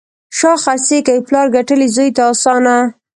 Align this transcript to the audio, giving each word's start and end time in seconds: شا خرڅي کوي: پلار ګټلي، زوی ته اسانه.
شا 0.37 0.51
خرڅي 0.63 0.97
کوي: 1.07 1.21
پلار 1.27 1.47
ګټلي، 1.55 1.87
زوی 1.95 2.09
ته 2.17 2.23
اسانه. 2.31 2.75